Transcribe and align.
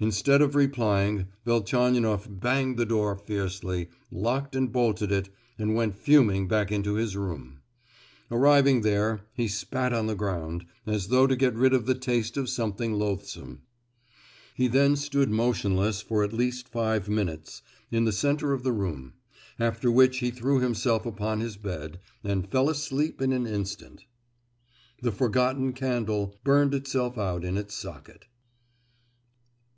Instead 0.00 0.40
of 0.40 0.54
replying, 0.54 1.26
Velchaninoff 1.44 2.28
banged 2.30 2.76
the 2.76 2.86
door 2.86 3.16
fiercely, 3.16 3.88
locked 4.12 4.54
and 4.54 4.70
bolted 4.70 5.10
it, 5.10 5.28
and 5.58 5.74
went 5.74 5.96
fuming 5.96 6.46
back 6.46 6.70
into 6.70 6.94
his 6.94 7.16
room. 7.16 7.58
Arrived 8.30 8.84
there, 8.84 9.22
he 9.34 9.48
spat 9.48 9.92
on 9.92 10.06
the 10.06 10.14
ground, 10.14 10.64
as 10.86 11.08
though 11.08 11.26
to 11.26 11.34
get 11.34 11.52
rid 11.56 11.74
of 11.74 11.86
the 11.86 11.96
taste 11.96 12.36
of 12.36 12.48
something 12.48 12.92
loathsome. 12.92 13.62
He 14.54 14.68
then 14.68 14.94
stood 14.94 15.30
motionless 15.32 16.00
for 16.00 16.22
at 16.22 16.32
least 16.32 16.68
five 16.68 17.08
minutes, 17.08 17.62
in 17.90 18.04
the 18.04 18.12
centre 18.12 18.52
of 18.52 18.62
the 18.62 18.70
room; 18.70 19.14
after 19.58 19.90
which 19.90 20.18
he 20.18 20.30
threw 20.30 20.60
himself 20.60 21.06
upon 21.06 21.40
his 21.40 21.56
bed, 21.56 21.98
and 22.22 22.48
fell 22.48 22.70
asleep 22.70 23.20
in 23.20 23.32
an 23.32 23.48
instant. 23.48 24.04
The 25.02 25.10
forgotten 25.10 25.72
candle 25.72 26.36
burned 26.44 26.72
itself 26.72 27.18
out 27.18 27.44
in 27.44 27.56
its 27.56 27.74
socket. 27.74 28.26